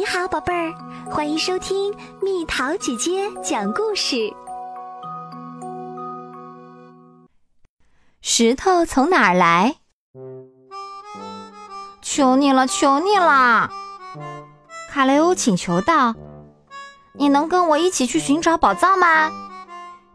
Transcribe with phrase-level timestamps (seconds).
[0.00, 0.72] 你好，宝贝儿，
[1.10, 4.32] 欢迎收听蜜桃姐姐讲故事。
[8.22, 9.76] 石头从哪儿来？
[12.00, 13.68] 求你了，求你了！
[14.88, 16.14] 卡雷欧请求道
[17.12, 19.30] ：“你能跟我一起去寻找宝藏吗？”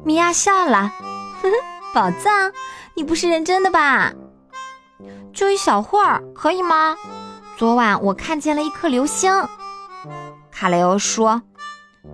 [0.03, 0.91] 米娅笑了
[1.43, 1.55] ：“呵呵，
[1.93, 2.51] 宝藏？
[2.95, 4.11] 你不是认真的吧？
[5.31, 6.97] 就一小会儿，可以吗？
[7.55, 9.31] 昨晚我看见了一颗流星。”
[10.57, 11.41] 卡雷欧说：“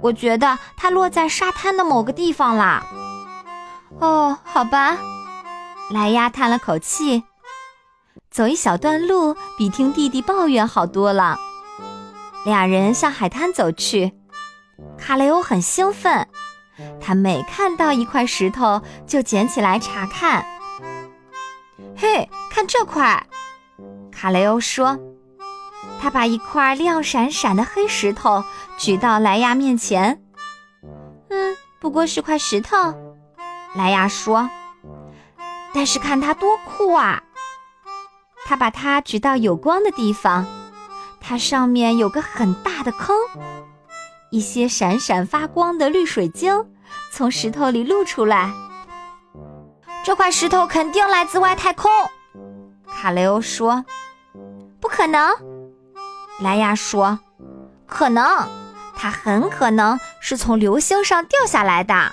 [0.02, 2.84] 我觉得它落在沙滩的某个地方啦。”
[4.02, 4.98] 哦，好吧。
[5.92, 7.24] 莱亚叹了口气，
[8.32, 11.38] 走一小段路比听弟弟抱怨好多了。
[12.44, 14.12] 俩人向海滩走去，
[14.98, 16.28] 卡雷欧很兴奋，
[17.00, 20.44] 他每看到一块石头就捡起来查看。
[21.96, 23.24] 嘿，看这块！
[24.12, 24.98] 卡雷欧说。
[26.02, 28.44] 他把一块亮闪闪的黑石头
[28.76, 30.20] 举到莱亚面前。
[31.30, 32.76] 嗯，不过是块石头，
[33.76, 34.50] 莱亚说。
[35.74, 37.22] 但是看它多酷啊！
[38.46, 40.46] 他把它举到有光的地方，
[41.22, 43.16] 它上面有个很大的坑，
[44.32, 46.66] 一些闪闪发光的绿水晶
[47.12, 48.52] 从石头里露出来。
[50.04, 51.92] 这块石头肯定来自外太空，
[52.88, 53.86] 卡雷欧说。
[54.82, 55.61] 不可能。
[56.42, 57.20] 莱亚说
[57.86, 58.26] ：“可能，
[58.96, 62.12] 它很可能是从流星上掉下来的。”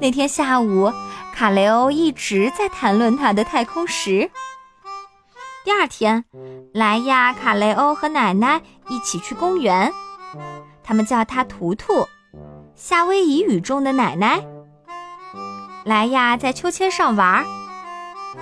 [0.00, 0.92] 那天下午，
[1.34, 4.30] 卡雷欧一直在谈论他的太空石。
[5.64, 6.24] 第二天，
[6.74, 9.90] 莱亚、卡雷欧和奶奶一起去公园，
[10.82, 12.06] 他们叫他图图，
[12.74, 14.44] 夏威夷语中的奶奶。
[15.84, 17.44] 莱亚在秋千上玩，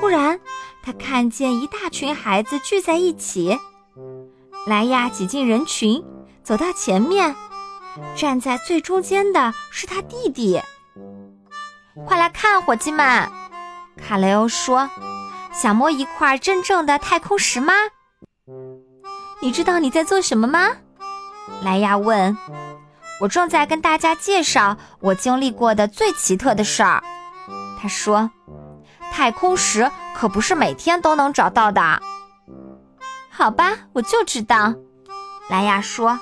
[0.01, 0.41] 忽然
[0.83, 3.57] 他看见一大群孩子聚在一起。
[4.67, 6.05] 莱亚挤进人群，
[6.45, 7.35] 走到前面，
[8.17, 10.61] 站在最中间的是他弟弟。
[12.07, 13.29] 快来看，伙计们！
[13.97, 14.89] 卡雷欧说
[15.53, 17.73] ：“想摸一块真正的太空石吗？”
[19.43, 20.69] 你知道你在做什么吗？
[21.63, 22.37] 莱亚问。
[23.21, 27.03] 我正在跟大家介绍我经历过的最奇特的事儿。
[27.81, 28.31] 他说
[29.13, 32.01] ：“太空石可不是每天都能找到的。”
[33.35, 34.75] 好吧，我就知道。
[35.49, 36.19] 莱亚说，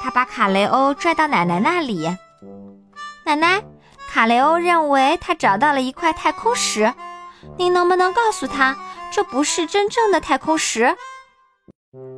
[0.00, 2.08] 他把卡雷欧拽到奶奶那里。
[3.24, 3.62] 奶奶，
[4.08, 6.94] 卡雷欧认为他找到了一块太空石，
[7.58, 8.76] 您能不能告诉他，
[9.12, 10.96] 这不是真正的太空石？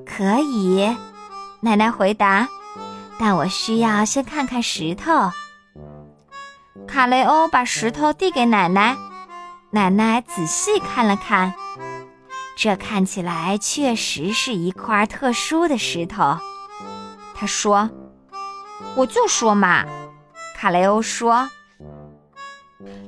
[0.07, 0.97] 可以，
[1.61, 2.47] 奶奶回答。
[3.19, 5.31] 但我需要先看看石头。
[6.87, 8.97] 卡雷欧把石头递给奶奶，
[9.71, 11.55] 奶奶仔细看了看。
[12.57, 16.39] 这看起来确实是一块特殊的石头，
[17.35, 17.91] 他说
[18.97, 19.85] ：“我就说嘛。”
[20.57, 21.49] 卡雷欧说。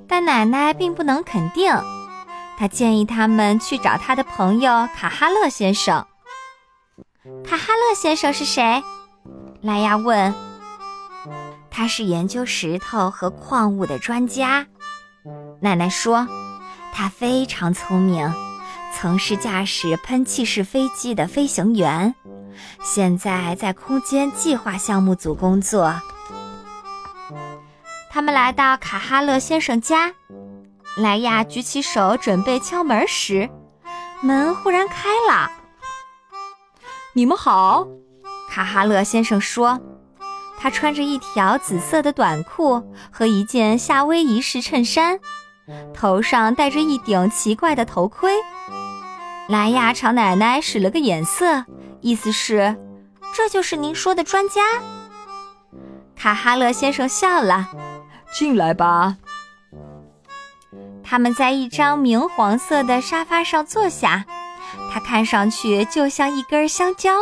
[0.09, 1.73] 但奶奶并不能肯定，
[2.57, 6.07] 她建议他们去找他的朋友卡哈勒先生。
[7.45, 8.83] 卡哈勒先生是谁？
[9.63, 10.35] 莱亚问。
[11.71, 14.67] 他是研究石头和矿物的专家。
[15.61, 16.27] 奶奶说，
[16.93, 18.33] 他非常聪明。
[18.99, 22.15] 曾是驾驶喷气式飞机的飞行员，
[22.83, 25.95] 现在在空间计划项目组工作。
[28.11, 30.15] 他们来到卡哈勒先生家，
[30.97, 33.51] 莱亚举起手准备敲门时，
[34.23, 35.51] 门忽然开了。
[37.13, 37.87] “你们好。”
[38.51, 39.79] 卡哈勒先生说，
[40.59, 42.83] 他穿着一条紫色的短裤
[43.13, 45.21] 和一件夏威夷式衬衫，
[45.93, 48.33] 头上戴着一顶奇怪的头盔。
[49.49, 51.65] 莱亚朝奶奶使了个眼色，
[52.01, 52.77] 意思是
[53.35, 54.61] ：“这就是您说的专家。”
[56.17, 57.69] 卡哈勒先生笑了
[58.37, 59.17] ：“进来吧。”
[61.05, 64.25] 他们在一张明黄色的沙发上坐下，
[64.93, 67.13] 它看上去就像一根香蕉。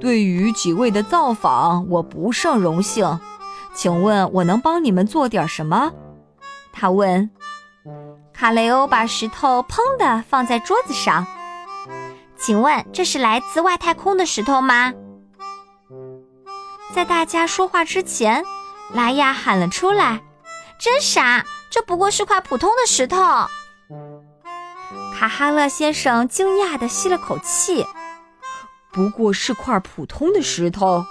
[0.00, 3.20] 对于几位的造访，我不胜荣幸。
[3.72, 5.92] 请问，我能帮你们做点什么？
[6.72, 7.30] 他问。
[8.38, 11.26] 卡雷欧把石头砰的放在桌子上。
[12.36, 14.92] 请问这是来自外太空的石头吗？
[16.94, 18.44] 在大家说话之前，
[18.92, 20.20] 拉亚喊了出来
[20.78, 23.16] ：“真傻，这不过是块普通的石头。”
[25.18, 27.86] 卡哈勒先生惊讶地吸了口气
[28.92, 31.06] ：“不过是块普通的石头？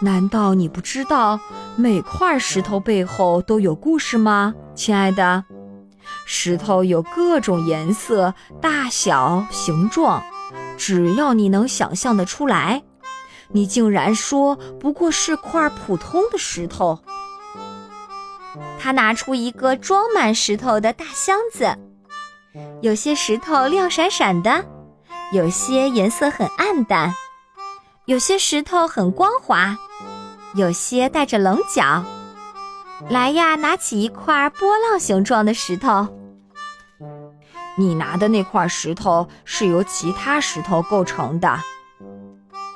[0.00, 1.38] 难道你不知道
[1.76, 5.44] 每块石头背后都有故事吗，亲爱的？”
[6.30, 10.22] 石头有各种颜色、大小、形状，
[10.76, 12.82] 只要你能想象得出来，
[13.48, 16.98] 你竟然说不过是块普通的石头。
[18.78, 21.74] 他拿出一个装满石头的大箱子，
[22.82, 24.66] 有些石头亮闪闪的，
[25.32, 27.14] 有些颜色很暗淡，
[28.04, 29.78] 有些石头很光滑，
[30.54, 32.04] 有些带着棱角。
[33.08, 36.08] 莱亚拿起一块波浪形状的石头，
[37.78, 41.58] 你拿的那块石头是由其他石头构成的。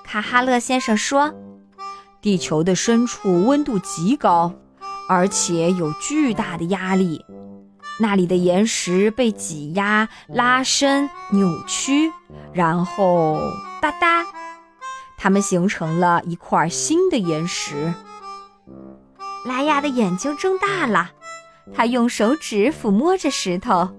[0.04, 1.34] 卡哈勒先生说
[2.22, 4.54] ：“地球的深处温度极高。”
[5.08, 7.22] 而且有巨大的压力，
[8.00, 12.10] 那里的岩石被挤压、拉伸、扭曲，
[12.52, 13.38] 然后
[13.82, 14.24] 哒哒，
[15.18, 17.92] 它们形成了一块新的岩石。
[19.44, 21.10] 莱亚的眼睛睁大了，
[21.74, 23.90] 他用手指抚摸着石头。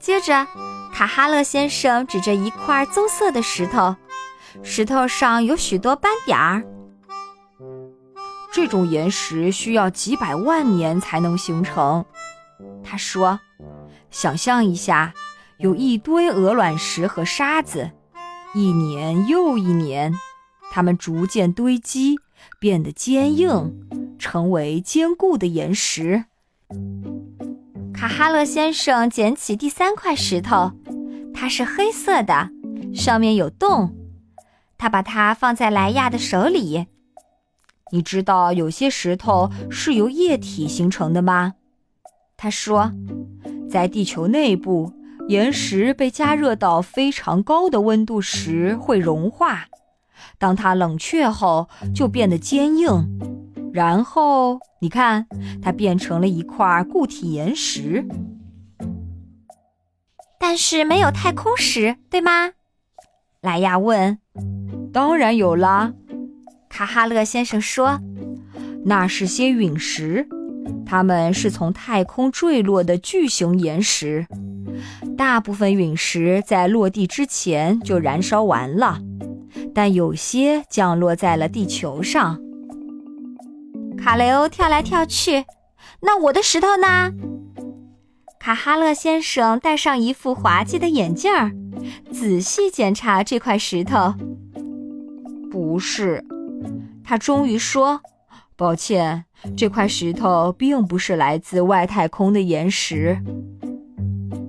[0.00, 0.46] 接着，
[0.92, 3.94] 卡哈勒先生指着一块棕色的石头，
[4.62, 6.64] 石头上有许多斑点儿。
[8.50, 12.04] 这种岩石需要几百万年才能形成，
[12.82, 13.38] 他说
[14.10, 15.12] ：“想象一下，
[15.58, 17.90] 有一堆鹅卵石和沙子，
[18.54, 20.14] 一年又一年，
[20.72, 22.18] 它们逐渐堆积，
[22.58, 23.86] 变得坚硬，
[24.18, 26.24] 成为坚固的岩石。”
[28.00, 30.72] 卡哈勒先生捡起第三块石头，
[31.34, 32.48] 它是黑色的，
[32.94, 33.94] 上面有洞。
[34.78, 36.86] 他把它放在莱亚的手里。
[37.92, 41.52] 你知道有些石头是由液体形成的吗？
[42.38, 42.90] 他说，
[43.70, 44.94] 在地球内部，
[45.28, 49.66] 岩石被加热到非常高的温度时会融化，
[50.38, 55.26] 当它冷却后就变得坚硬，然后你看，
[55.62, 58.04] 它变成了一块固体岩石。
[60.38, 62.52] 但是没有太空石，对吗？
[63.42, 64.18] 莱亚问。
[64.92, 65.92] 当然有啦。
[66.68, 68.00] 卡哈勒先生说
[68.86, 70.26] ：“那是些陨石，
[70.86, 74.26] 它们是从太空坠落的巨型岩石。
[75.16, 79.00] 大部分陨石在落地之前就燃烧完了，
[79.74, 82.40] 但有些降落在了地球上。”
[84.02, 85.44] 卡雷欧跳来跳去。
[86.00, 87.12] 那我的石头呢？
[88.38, 91.30] 卡哈勒先生戴上一副滑稽的眼镜，
[92.10, 94.14] 仔细检查这块石头。
[95.50, 96.24] 不是。
[97.04, 98.00] 他终于说
[98.56, 99.24] ：“抱歉，
[99.56, 103.18] 这块石头并不是来自外太空的岩石。”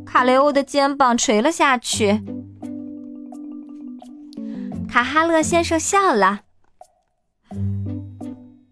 [0.05, 2.21] 卡雷欧的肩膀垂了下去。
[4.87, 6.41] 卡哈勒先生笑了：“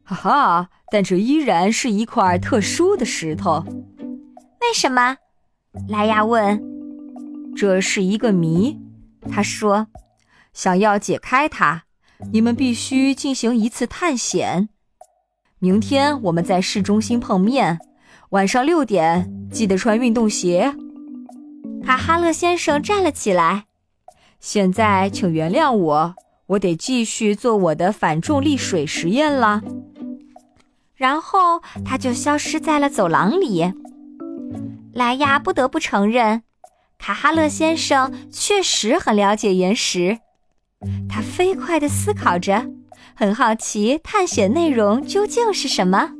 [0.10, 3.64] 哈哈，但这依然是一块特殊的石头。
[4.62, 5.18] 为什么？”
[5.88, 6.60] 莱亚问。
[7.56, 8.80] “这是一个谜。”
[9.30, 9.88] 他说
[10.52, 11.84] ，“想要解开它。”
[12.34, 14.68] 你们必须进行一次探险。
[15.60, 17.80] 明天我们在市中心碰面，
[18.32, 20.76] 晚上六点，记得穿运动鞋。
[21.82, 23.68] 卡哈勒先生站了起来。
[24.42, 26.16] 现在，请原谅我，
[26.48, 29.62] 我得继续做我的反重力水实验了。
[31.00, 33.74] 然后他就消失在了走廊里。
[34.94, 36.44] 莱亚不得不承认，
[36.98, 40.20] 卡哈勒先生确实很了解岩石。
[41.08, 42.70] 他飞快地思考着，
[43.16, 46.12] 很好奇探险内容究竟是什么。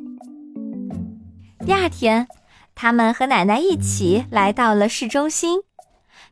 [1.66, 2.30] 第二天，
[2.74, 5.60] 他们和奶奶一起来到了市中心，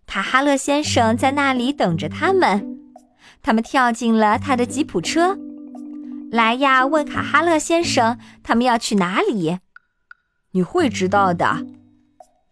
[0.05, 2.79] 卡哈勒先生在那里等着他们。
[3.43, 5.37] 他们跳进了他的吉普车。
[6.31, 9.59] 莱亚问卡哈勒先生：“他们要去哪里
[10.51, 11.65] ？”“你会知道的。”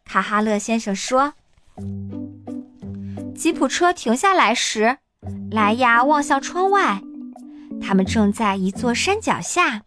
[0.05, 1.34] 卡哈勒先生说。
[3.36, 4.98] 吉普车停下来时。
[5.50, 7.01] 莱亚望向窗外，
[7.82, 9.82] 他们正在一座山脚下。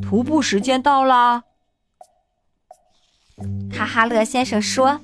[0.00, 1.42] 徒步时间到了，
[3.70, 5.02] 卡哈勒先生说。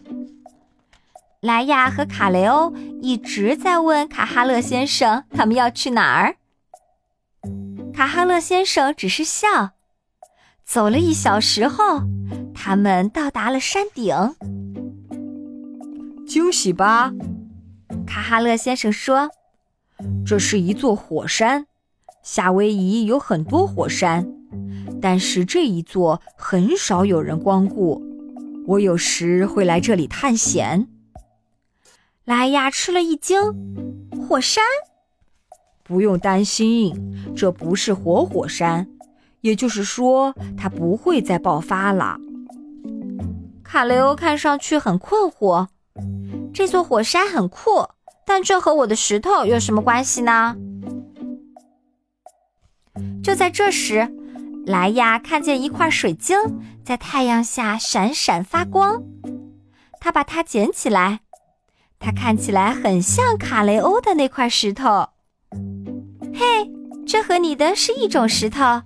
[1.41, 6.38] 莱亚和卡雷欧一直在问卡哈勒先生他们要去哪儿。
[7.99, 9.73] 卡哈勒先生只是笑。
[10.65, 12.03] 走了一小时后，
[12.55, 14.15] 他们到达了山顶。
[16.25, 17.13] 惊喜吧？
[18.07, 19.31] 卡哈勒先生说
[20.25, 21.67] ：“这是一座火山，
[22.23, 24.33] 夏威夷有很多火山，
[25.03, 28.01] 但是这一座很少有人光顾。
[28.69, 30.87] 我有时会来这里探险。”
[32.25, 33.43] 莱亚吃了一惊
[34.23, 34.63] ：“火山？
[35.89, 36.95] 不用担心，
[37.35, 38.87] 这不是活火山，
[39.41, 42.19] 也就是说，它不会再爆发了。”
[43.65, 45.67] 卡雷欧看上去很困惑。
[46.55, 47.89] 这座火山很酷。
[48.31, 50.55] 但这和我的石头有什么关系呢？
[53.23, 54.07] 就在这时，
[54.67, 56.37] 莱亚看见一块水晶
[56.85, 59.03] 在太阳下闪闪发光，
[59.99, 61.21] 他把它捡起来。
[61.99, 65.09] 它看起来很像卡雷欧的那块石头。
[66.35, 66.71] 嘿，
[67.07, 68.83] 这和你的是一种石头，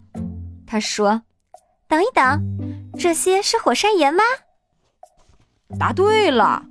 [0.67, 1.23] 他说。
[1.89, 2.43] 等一等，
[2.99, 4.23] 这些是火山岩吗？
[5.79, 6.65] 答对了，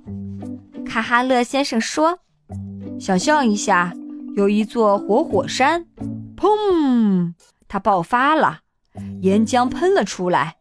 [0.84, 2.18] 卡哈勒先生说。
[2.98, 3.92] 想象一下，
[4.34, 5.86] 有一座活火山，
[6.36, 7.34] 砰，
[7.68, 8.62] 它爆发了，
[9.20, 10.56] 岩浆喷了出来。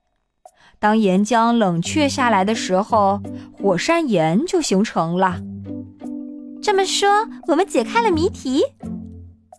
[0.77, 3.19] 当岩浆冷却下来的时候，
[3.51, 5.41] 火山岩就形成了。
[6.61, 8.63] 这么说，我们解开了谜题。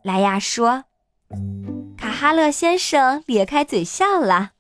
[0.02, 0.85] 莱亚说
[1.97, 4.50] ：“卡哈勒先生咧开嘴笑了。”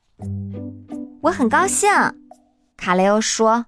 [1.22, 1.90] 我很高兴，
[2.76, 3.66] 卡雷欧说：“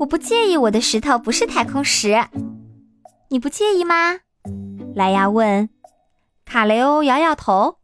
[0.00, 2.26] 我不介意我的石头不是太空石，
[3.28, 4.18] 你不介意吗？”
[4.96, 5.68] 莱亚问。
[6.44, 7.76] 卡雷欧摇摇头：“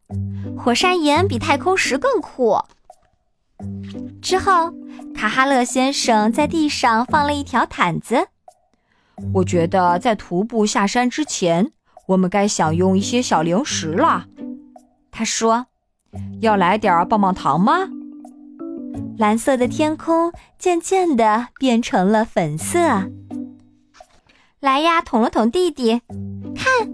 [0.57, 2.59] 火山岩比太空石更酷。”
[4.21, 4.73] 之后，
[5.15, 8.27] 卡哈勒先生在地上放了一条毯子。
[9.35, 11.71] 我觉得在徒步下山之前，
[12.07, 14.25] 我们该享用一些小零食了。
[15.11, 15.67] 他说
[16.41, 17.89] ：“要来点棒棒糖吗？”
[19.17, 23.09] 蓝色的天空渐渐地变成了粉色。
[24.59, 26.01] 莱亚捅了捅弟弟，
[26.55, 26.93] 看，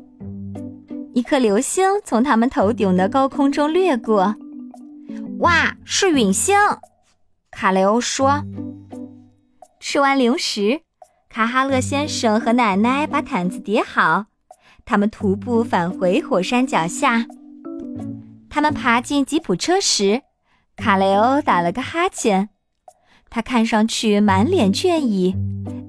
[1.13, 4.35] 一颗流星从他们头顶的高空中掠过。
[5.39, 6.55] 哇，是陨星！
[7.49, 8.43] 卡雷欧说。
[9.79, 10.81] 吃完零食。
[11.27, 14.25] 卡哈勒先生和奶奶把毯子叠好，
[14.91, 17.25] 他们徒步返回火山脚下。
[18.49, 20.21] 他们爬进吉普车时，
[20.75, 22.49] 卡雷欧打了个哈欠。
[23.29, 25.33] 他看上去满脸倦意，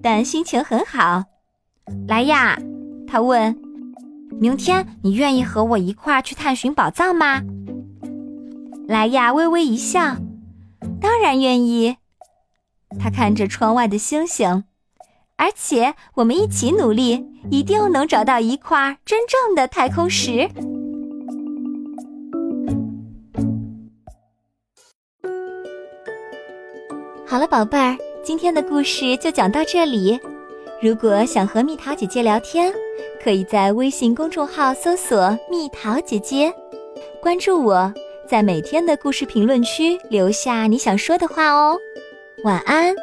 [0.00, 1.25] 但心情很好。
[2.06, 2.56] 莱亚，
[3.09, 3.61] 他问
[4.38, 7.42] ：“明天你愿意和我一块儿去探寻宝藏吗？”
[8.87, 10.16] 莱亚微微一笑
[11.02, 11.97] ：“当然愿意。”
[13.00, 14.62] 他看着窗外的星星。
[15.42, 17.20] 而且我们一起努力，
[17.50, 20.49] 一定能找到一块真正的太空石。
[27.26, 30.16] 好了，宝贝儿，今天的故事就讲到这里。
[30.80, 32.72] 如果想和蜜桃姐姐聊天，
[33.20, 36.54] 可以在微信公众号搜索“蜜桃姐姐”，
[37.20, 37.92] 关注我，
[38.28, 41.76] 在每天的故事评论区留下你想说的话哦。
[42.44, 42.94] 晚安。